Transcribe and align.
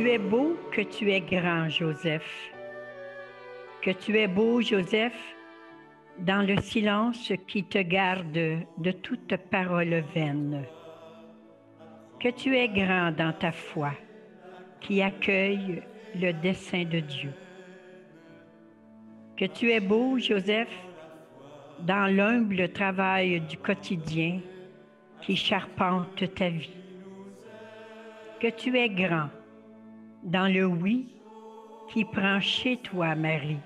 tu 0.00 0.08
es 0.08 0.18
beau, 0.18 0.56
que 0.72 0.80
tu 0.80 1.10
es 1.10 1.20
grand, 1.20 1.68
Joseph. 1.68 2.50
Que 3.82 3.90
tu 3.90 4.16
es 4.16 4.26
beau, 4.26 4.62
Joseph, 4.62 5.36
dans 6.18 6.40
le 6.40 6.58
silence 6.62 7.30
qui 7.46 7.64
te 7.64 7.82
garde 7.82 8.32
de 8.78 8.90
toute 8.92 9.36
parole 9.50 10.02
vaine. 10.14 10.64
Que 12.18 12.30
tu 12.30 12.56
es 12.56 12.68
grand 12.68 13.12
dans 13.12 13.34
ta 13.34 13.52
foi, 13.52 13.92
qui 14.80 15.02
accueille 15.02 15.82
le 16.14 16.32
dessein 16.32 16.84
de 16.84 17.00
Dieu. 17.00 17.34
Que 19.36 19.44
tu 19.44 19.70
es 19.70 19.80
beau, 19.80 20.18
Joseph, 20.18 20.74
dans 21.80 22.06
l'humble 22.06 22.70
travail 22.72 23.40
du 23.42 23.58
quotidien 23.58 24.40
qui 25.20 25.36
charpente 25.36 26.34
ta 26.34 26.48
vie. 26.48 26.70
Que 28.40 28.48
tu 28.48 28.78
es 28.78 28.88
grand 28.88 29.28
dans 30.22 30.52
le 30.52 30.64
oui 30.64 31.08
qui 31.88 32.04
prend 32.04 32.40
chez 32.40 32.76
toi, 32.76 33.14
Marie. 33.14 33.60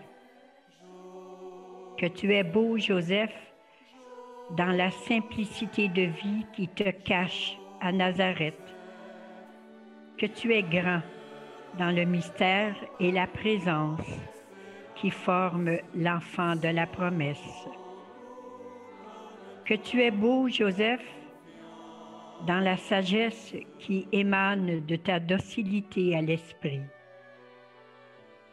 Que 1.99 2.07
tu 2.07 2.35
es 2.35 2.43
beau, 2.43 2.79
Joseph, 2.79 3.35
dans 4.57 4.77
la 4.77 4.91
simplicité 4.91 5.89
de 5.89 6.03
vie 6.03 6.47
qui 6.55 6.69
te 6.69 6.91
cache 6.91 7.57
à 7.81 7.93
Nazareth. 7.93 8.55
Que 10.19 10.27
tu 10.27 10.53
es 10.53 10.63
grand 10.63 11.03
dans 11.79 11.91
le 11.91 12.05
mystère 12.05 12.75
et 13.01 13.11
la 13.11 13.27
présence 13.27 14.01
qui 14.95 15.11
forment 15.11 15.79
l'enfant 15.95 16.57
de 16.57 16.69
la 16.69 16.87
promesse. 16.87 17.69
Que 19.65 19.75
tu 19.75 20.03
es 20.03 20.11
beau, 20.11 20.49
Joseph, 20.49 21.05
dans 22.47 22.61
la 22.61 22.77
sagesse 22.77 23.55
qui 23.79 24.07
émane 24.13 24.85
de 24.85 24.97
ta 24.97 25.21
docilité 25.21 26.17
à 26.17 26.23
l'esprit. 26.23 26.83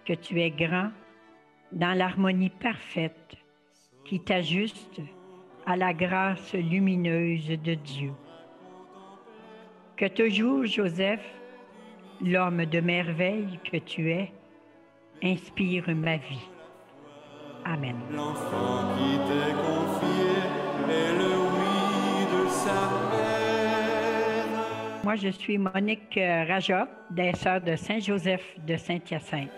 Que 0.05 0.13
tu 0.13 0.41
es 0.41 0.51
grand 0.51 0.91
dans 1.71 1.97
l'harmonie 1.97 2.49
parfaite 2.49 3.35
qui 4.05 4.19
t'ajuste 4.19 5.01
à 5.65 5.75
la 5.75 5.93
grâce 5.93 6.53
lumineuse 6.53 7.49
de 7.49 7.75
Dieu. 7.75 8.11
Que 9.95 10.07
toujours, 10.07 10.65
Joseph, 10.65 11.23
l'homme 12.21 12.65
de 12.65 12.79
merveille 12.79 13.59
que 13.63 13.77
tu 13.77 14.09
es, 14.11 14.31
inspire 15.23 15.93
ma 15.95 16.17
vie. 16.17 16.49
Amen. 17.63 17.95
Moi, 25.11 25.17
je 25.17 25.27
suis 25.27 25.57
Monique 25.57 26.15
euh, 26.15 26.45
Rajot, 26.45 26.87
des 27.09 27.33
Sœurs 27.33 27.59
de 27.59 27.75
Saint-Joseph 27.75 28.55
de 28.65 28.77
Saint-Hyacinthe. 28.77 29.49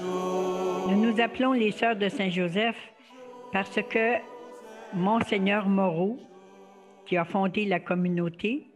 Nous 0.00 1.02
nous 1.02 1.20
appelons 1.20 1.52
les 1.52 1.70
Sœurs 1.70 1.96
de 1.96 2.08
Saint-Joseph 2.08 2.78
parce 3.52 3.78
que 3.90 4.14
Monseigneur 4.94 5.68
Moreau, 5.68 6.18
qui 7.04 7.18
a 7.18 7.26
fondé 7.26 7.66
la 7.66 7.78
communauté, 7.78 8.70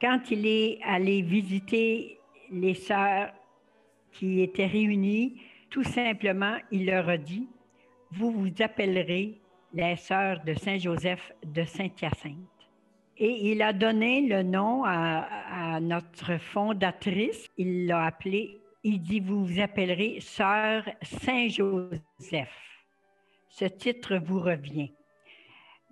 quand 0.00 0.20
il 0.30 0.46
est 0.46 0.78
allé 0.84 1.20
visiter 1.22 2.20
les 2.52 2.74
sœurs 2.74 3.32
qui 4.12 4.40
étaient 4.40 4.66
réunies, 4.66 5.40
tout 5.68 5.82
simplement, 5.82 6.58
il 6.70 6.86
leur 6.86 7.08
a 7.08 7.16
dit, 7.16 7.48
vous 8.12 8.30
vous 8.30 8.62
appellerez 8.62 9.40
les 9.72 9.96
sœurs 9.96 10.44
de 10.44 10.54
Saint-Joseph 10.54 11.32
de 11.44 11.64
Saint-Hyacinthe. 11.64 12.53
Et 13.16 13.52
il 13.52 13.62
a 13.62 13.72
donné 13.72 14.22
le 14.22 14.42
nom 14.42 14.84
à, 14.84 15.78
notre 15.80 16.38
fondatrice. 16.38 17.48
Il 17.56 17.86
l'a 17.86 18.06
appelée, 18.06 18.60
il 18.82 19.00
dit, 19.00 19.20
vous 19.20 19.44
vous 19.44 19.60
appellerez 19.60 20.18
sœur 20.20 20.84
Saint-Joseph. 21.02 22.00
Ce 23.48 23.64
titre 23.66 24.16
vous 24.16 24.40
revient. 24.40 24.92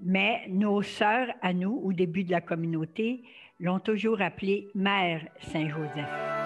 Mais 0.00 0.46
nos 0.48 0.82
sœurs 0.82 1.28
à 1.42 1.52
nous, 1.52 1.80
au 1.84 1.92
début 1.92 2.24
de 2.24 2.32
la 2.32 2.40
communauté, 2.40 3.22
l'ont 3.60 3.78
toujours 3.78 4.20
appelée 4.20 4.68
Mère 4.74 5.28
Saint-Joseph. 5.40 6.41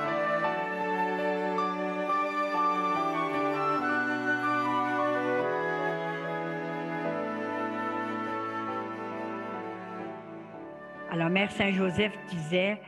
Alors, 11.10 11.30
Mère 11.30 11.50
Saint-Joseph 11.52 12.12
disait, 12.28 12.78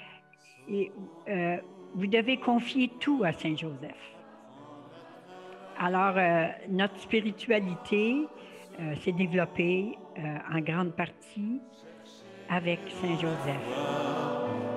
euh, 1.28 1.56
vous 1.94 2.06
devez 2.06 2.38
confier 2.38 2.90
tout 3.00 3.22
à 3.24 3.32
Saint-Joseph. 3.32 4.16
Alors, 5.78 6.14
euh, 6.16 6.46
notre 6.68 6.98
spiritualité 6.98 8.26
euh, 8.80 8.96
s'est 8.96 9.12
développée 9.12 9.96
en 10.52 10.58
grande 10.58 10.92
partie 10.94 11.60
avec 12.50 12.80
Saint-Joseph. 12.88 13.56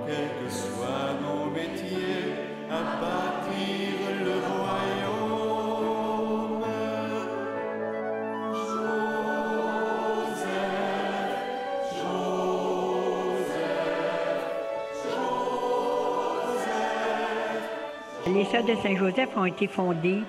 Quel 0.06 0.46
que 0.46 0.52
soit 0.52 1.16
nos 1.24 1.50
métiers, 1.50 2.36
à 2.70 2.82
le 4.24 5.31
Les 18.28 18.46
Sœurs 18.46 18.66
de 18.66 18.76
Saint-Joseph 18.76 19.36
ont 19.36 19.46
été 19.46 19.68
fondées 19.68 20.22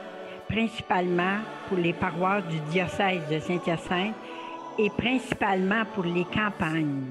principalement 0.49 1.39
pour 1.69 1.77
les 1.77 1.93
paroisses 1.93 2.47
du 2.49 2.59
diocèse 2.71 3.21
de 3.31 3.39
Saint-Hyacinthe 3.39 4.15
et 4.79 4.89
principalement 4.91 5.85
pour 5.95 6.05
les 6.05 6.25
campagnes. 6.25 7.05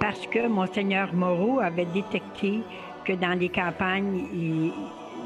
Parce 0.00 0.26
que 0.26 0.48
Monseigneur 0.48 1.14
Moreau 1.14 1.60
avait 1.60 1.84
détecté 1.86 2.60
que 3.04 3.12
dans 3.12 3.38
les 3.38 3.48
campagnes, 3.48 4.26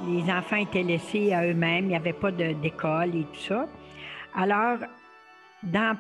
les 0.06 0.30
enfants 0.30 0.56
étaient 0.56 0.82
laissés 0.82 1.32
à 1.32 1.46
eux-mêmes, 1.46 1.86
il 1.86 1.88
n'y 1.88 1.96
avait 1.96 2.12
pas 2.12 2.30
d'école 2.30 3.16
et 3.16 3.26
tout 3.32 3.40
ça. 3.40 3.66
Alors, 4.34 4.78
dans, 5.62 5.96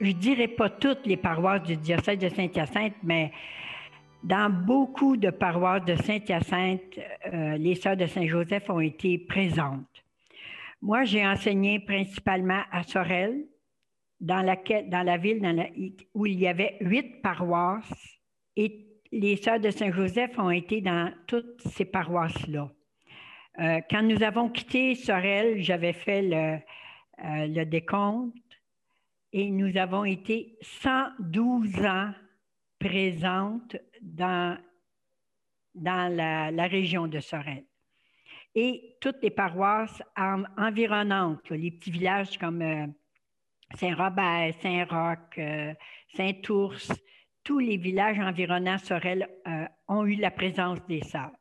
je 0.00 0.12
dirais 0.12 0.48
pas 0.48 0.70
toutes 0.70 1.04
les 1.04 1.16
paroisses 1.16 1.64
du 1.64 1.76
diocèse 1.76 2.18
de 2.18 2.28
Saint-Hyacinthe, 2.28 2.94
mais 3.02 3.32
dans 4.24 4.50
beaucoup 4.50 5.18
de 5.18 5.28
paroisses 5.28 5.84
de 5.84 5.96
Saint-Hyacinthe, 5.96 6.98
euh, 7.32 7.58
les 7.58 7.74
sœurs 7.74 7.96
de 7.96 8.06
Saint-Joseph 8.06 8.70
ont 8.70 8.80
été 8.80 9.18
présentes. 9.18 10.04
Moi, 10.80 11.04
j'ai 11.04 11.26
enseigné 11.26 11.78
principalement 11.78 12.62
à 12.72 12.82
Sorel, 12.82 13.44
dans 14.20 14.40
la, 14.40 15.16
ville 15.18 16.00
où 16.14 16.24
il 16.24 16.38
y 16.40 16.46
avait 16.46 16.78
huit 16.80 17.20
paroisses, 17.20 18.18
et 18.56 18.86
les 19.12 19.36
sœurs 19.36 19.60
de 19.60 19.68
Saint-Joseph 19.70 20.38
ont 20.38 20.50
été 20.50 20.80
dans 20.80 21.12
toutes 21.26 21.60
ces 21.60 21.84
paroisses-là. 21.84 22.70
Euh, 23.60 23.80
quand 23.90 24.02
nous 24.02 24.22
avons 24.22 24.48
quitté 24.48 24.94
Sorel, 24.94 25.62
j'avais 25.62 25.92
fait 25.92 26.22
le, 26.22 26.58
euh, 27.24 27.46
le 27.46 27.64
décompte 27.64 28.34
et 29.32 29.50
nous 29.50 29.76
avons 29.76 30.04
été 30.04 30.56
112 30.62 31.84
ans 31.84 32.12
présentes 32.84 33.76
dans, 34.02 34.58
dans 35.74 36.14
la, 36.14 36.66
région 36.66 37.06
de 37.06 37.18
Sorel. 37.18 37.64
Et 38.54 38.96
toutes 39.00 39.22
les 39.22 39.30
paroisses 39.30 40.02
environnantes, 40.58 41.48
les 41.50 41.70
petits 41.70 41.90
villages 41.90 42.36
comme 42.36 42.60
euh, 42.60 42.86
Saint-Robert, 43.76 44.52
Saint-Roch, 44.60 45.38
euh, 45.38 45.72
Saint-Ours, 46.14 46.92
tous 47.42 47.58
les 47.58 47.78
villages 47.78 48.20
environnants 48.20 48.78
Sorel 48.78 49.28
euh, 49.48 49.66
ont 49.88 50.04
eu 50.04 50.16
la 50.16 50.30
présence 50.30 50.84
des 50.86 51.00
sœurs. 51.00 51.32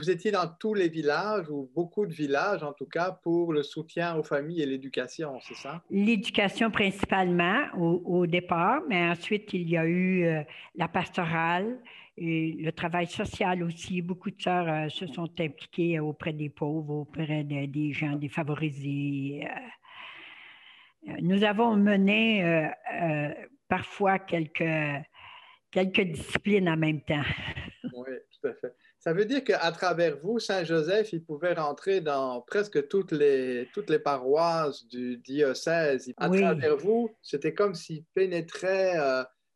Vous 0.00 0.10
étiez 0.10 0.32
dans 0.32 0.48
tous 0.48 0.74
les 0.74 0.88
villages, 0.88 1.48
ou 1.50 1.70
beaucoup 1.74 2.06
de 2.06 2.12
villages 2.12 2.62
en 2.62 2.72
tout 2.72 2.86
cas, 2.86 3.12
pour 3.22 3.52
le 3.52 3.62
soutien 3.62 4.16
aux 4.16 4.22
familles 4.22 4.62
et 4.62 4.66
l'éducation, 4.66 5.38
c'est 5.40 5.54
ça? 5.54 5.82
L'éducation 5.90 6.70
principalement 6.70 7.66
au, 7.76 8.26
départ, 8.26 8.82
mais 8.88 9.08
ensuite 9.08 9.52
il 9.52 9.68
y 9.68 9.76
a 9.76 9.86
eu 9.86 10.26
la 10.74 10.88
pastorale, 10.88 11.78
et 12.16 12.52
le 12.52 12.72
travail 12.72 13.06
social 13.06 13.62
aussi. 13.62 14.02
Beaucoup 14.02 14.30
de 14.30 14.40
sœurs 14.40 14.68
euh, 14.68 14.88
se 14.88 15.06
sont 15.06 15.28
impliquées 15.40 15.98
auprès 15.98 16.32
des 16.32 16.48
pauvres, 16.48 16.94
auprès 16.94 17.44
des 17.44 17.92
gens 17.92 18.16
défavorisés. 18.16 19.44
Euh, 19.44 21.10
euh, 21.10 21.16
nous 21.20 21.42
avons 21.44 21.76
mené 21.76 22.70
parfois 23.68 24.18
quelques, 24.18 24.64
quelques 25.70 26.00
disciplines 26.00 26.68
en 26.68 26.76
même 26.76 27.00
temps. 27.02 27.24
oui. 27.92 28.13
Ça 29.04 29.12
veut 29.12 29.26
dire 29.26 29.44
qu'à 29.44 29.70
travers 29.70 30.16
vous, 30.16 30.38
Saint-Joseph, 30.38 31.12
il 31.12 31.22
pouvait 31.22 31.52
rentrer 31.52 32.00
dans 32.00 32.40
presque 32.40 32.88
toutes 32.88 33.12
les, 33.12 33.68
toutes 33.74 33.90
les 33.90 33.98
paroisses 33.98 34.88
du 34.88 35.18
diocèse. 35.18 36.10
À 36.16 36.30
travers 36.30 36.78
vous, 36.78 37.10
c'était 37.20 37.52
comme 37.52 37.74
s'il 37.74 38.02
pénétrait 38.14 38.96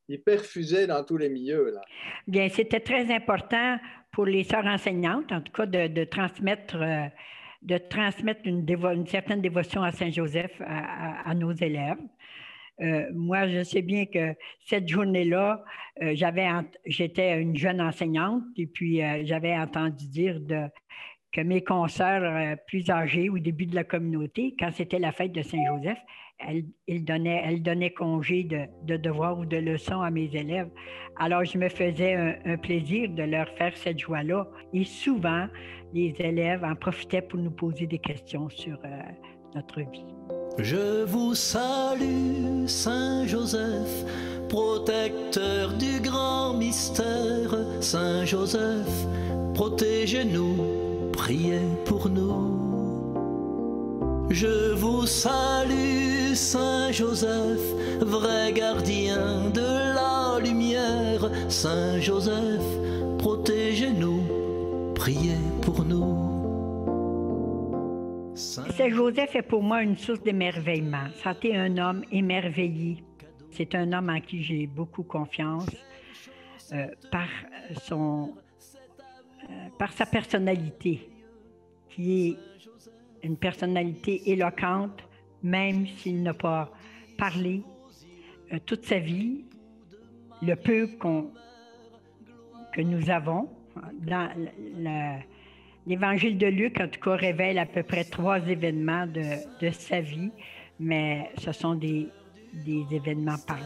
il 0.09 0.23
perfusait 0.23 0.87
dans 0.87 1.03
tous 1.03 1.17
les 1.17 1.29
milieux. 1.29 1.71
Là. 1.75 1.81
Bien, 2.27 2.49
c'était 2.51 2.81
très 2.81 3.11
important 3.15 3.79
pour 4.13 4.27
les 4.27 4.45
sœurs 4.45 4.67
enseignantes, 4.67 5.31
en 5.33 5.41
tout 5.41 5.53
cas, 5.53 5.67
de, 5.67 6.05
transmettre, 6.05 6.77
euh, 6.77 7.07
de 7.63 7.79
transmettre 7.79 8.41
une, 8.45 8.67
une, 8.69 9.07
certaine 9.07 9.41
dévotion 9.41 9.83
à 9.83 9.93
Saint-Joseph 9.93 10.61
à, 10.61 11.35
nos 11.35 11.53
élèves. 11.53 11.99
Euh, 12.81 13.07
moi, 13.15 13.49
je 13.49 13.63
sais 13.63 13.83
bien 13.83 14.07
que 14.07 14.35
cette 14.67 14.89
journée-là, 14.89 15.65
euh, 16.03 16.15
j'étais 16.87 17.41
une 17.41 17.57
jeune 17.57 17.81
enseignante 17.81 18.45
et 18.57 18.67
puis 18.67 19.01
j'avais 19.25 19.57
entendu 19.57 20.07
dire 20.09 20.41
que 21.33 21.41
mes 21.41 21.63
consoeurs 21.63 22.57
plus 22.67 22.91
âgés 22.91 23.29
au 23.29 23.39
début 23.39 23.67
de 23.67 23.75
la 23.75 23.85
communauté, 23.85 24.55
quand 24.59 24.71
c'était 24.73 24.99
la 24.99 25.13
fête 25.13 25.33
de 25.33 25.43
Saint-Joseph, 25.43 25.99
elle, 26.39 27.05
donnait, 27.05 27.43
elle 27.45 27.63
donnait 27.63 27.91
congé 27.91 28.45
de, 28.45 28.67
de 28.85 28.97
devoirs 28.97 29.39
ou 29.39 29.45
de 29.45 29.57
leçons 29.57 30.01
à 30.01 30.11
mes 30.11 30.35
élèves. 30.35 30.71
Alors, 31.19 31.45
je 31.45 31.59
me 31.59 31.69
faisais 31.69 32.15
un, 32.45 32.57
plaisir 32.57 33.11
de 33.11 33.25
leur 33.25 33.49
faire 33.57 33.77
cette 33.77 33.99
joie-là. 33.99 34.47
Et 34.73 34.85
souvent, 34.85 35.49
les 35.93 36.15
élèves 36.21 36.65
en 36.65 36.77
profitaient 36.77 37.23
pour 37.23 37.41
nous 37.41 37.51
poser 37.51 37.87
des 37.87 37.99
questions 37.99 38.49
sur 38.49 38.79
euh, 38.85 39.01
notre 39.55 39.81
vie. 39.81 40.38
Je 40.59 41.05
vous 41.05 41.37
salue, 41.37 42.67
Saint 42.67 43.25
Joseph, 43.29 44.05
protecteur 44.49 45.73
du 45.75 46.01
grand 46.01 46.55
mystère. 46.55 47.55
Saint 47.81 48.25
Joseph, 48.25 49.07
protégez-nous, 49.55 51.11
priez 51.13 51.61
pour 51.85 52.09
nous. 52.09 52.67
Je 54.31 54.73
vous 54.73 55.07
salue, 55.07 56.35
Saint 56.35 56.91
Joseph, 56.91 57.63
vrai 58.01 58.53
gardien 58.53 59.51
de 59.55 59.95
la 59.95 60.41
lumière. 60.41 61.31
Saint 61.49 62.01
Joseph, 62.01 62.67
protégez-nous, 63.19 64.23
priez 64.97 65.39
pour 65.63 65.85
nous. 65.85 66.38
Saint 68.39 68.91
Joseph 68.91 69.35
est 69.35 69.43
pour 69.43 69.65
moi 69.65 69.83
une 69.83 69.97
source 69.97 70.23
d'émerveillement. 70.23 71.09
C'était 71.25 71.57
un 71.57 71.77
homme 71.77 72.05
émerveillé. 72.13 73.03
C'est 73.51 73.75
un 73.75 73.93
homme 73.93 74.11
en 74.11 74.21
qui 74.21 74.45
j'ai 74.45 74.69
beaucoup 74.69 75.03
confiance 75.03 75.67
euh, 76.73 76.87
par, 77.11 77.27
son, 77.83 78.35
euh, 79.43 79.69
par 79.77 79.93
sa 79.93 80.07
personnalité, 80.07 81.09
qui 81.89 82.29
est 82.29 82.37
une 83.27 83.37
personnalité 83.37 84.31
éloquente, 84.31 85.03
même 85.43 85.89
s'il 85.89 86.23
n'a 86.23 86.35
pas 86.35 86.71
parlé 87.17 87.65
euh, 88.53 88.59
toute 88.65 88.85
sa 88.85 89.01
vie, 89.01 89.45
le 90.43 90.55
peu 90.55 90.87
que 92.73 92.83
nous 92.83 93.11
avons. 93.11 93.49
Dans 93.95 94.31
l'évangile 95.89 96.37
de 96.37 96.47
Luc, 96.47 96.81
en 96.81 96.89
tout 96.89 97.01
cas, 97.01 97.17
révèle 97.17 97.59
à 97.59 97.67
peu 97.67 97.83
près 97.83 98.05
trois 98.05 98.39
événements 98.47 99.07
de, 99.07 99.71
sa 99.71 100.01
vie, 100.01 100.31
mais 100.79 101.31
ce 101.39 101.51
sont 101.53 101.75
des, 101.75 102.09
des 102.53 102.85
événements 102.93 103.39
parlants. 103.47 103.65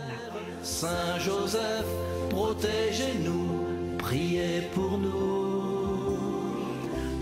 Saint 0.63 1.19
Joseph, 1.19 1.87
protégez-nous, 2.31 3.97
priez 3.99 4.63
pour 4.73 4.99
nous. 4.99 6.17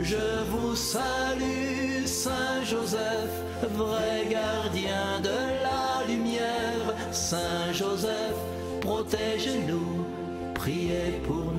Je 0.00 0.44
vous 0.50 0.74
salue, 0.74 2.04
Saint 2.04 2.62
Joseph, 2.64 3.32
vrai 3.72 4.26
gardien 4.30 5.20
de 5.22 5.38
la 5.64 6.06
lumière. 6.12 6.94
Saint 7.10 7.72
Joseph, 7.72 8.36
protège-nous, 8.80 10.04
priez 10.54 11.20
pour 11.26 11.36
nous. 11.36 11.49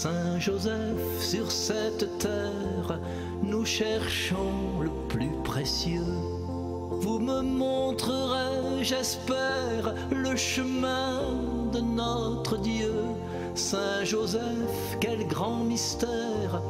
Saint 0.00 0.38
Joseph, 0.38 1.18
sur 1.18 1.50
cette 1.50 2.18
terre, 2.18 3.00
nous 3.42 3.64
cherchons 3.64 4.78
le 4.80 4.90
plus 5.08 5.32
précieux. 5.42 6.14
Vous 7.00 7.18
me 7.18 7.40
montrerez, 7.40 8.84
j'espère, 8.84 9.96
le 10.12 10.36
chemin 10.36 11.18
de 11.72 11.80
notre 11.80 12.58
Dieu. 12.58 12.94
Saint 13.56 14.04
Joseph, 14.04 14.98
quel 15.00 15.26
grand 15.26 15.64
mystère, 15.64 16.62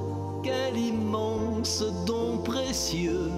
quel 0.42 0.78
immense 0.78 1.84
don 2.06 2.38
précieux, 2.38 3.30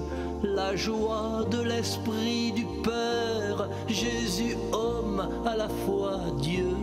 la 0.45 0.77
joie 0.77 1.45
de 1.51 1.63
l'Esprit 1.63 2.53
du 2.53 2.65
Père, 2.85 3.69
Jésus 3.89 4.57
homme 4.71 5.29
à 5.45 5.57
la 5.57 5.69
fois 5.69 6.21
Dieu. 6.39 6.77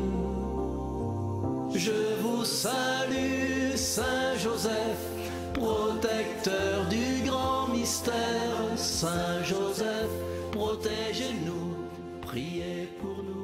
Je 1.73 2.16
vous 2.37 2.45
salue, 2.45 3.75
Saint 3.75 4.35
Joseph, 4.37 5.01
protecteur 5.53 6.85
du 6.87 7.27
grand 7.27 7.67
mystère, 7.67 8.59
Saint 8.75 9.41
Joseph, 9.43 10.11
protégez-nous, 10.51 11.75
priez 12.21 12.89
pour 13.01 13.23
nous. 13.23 13.37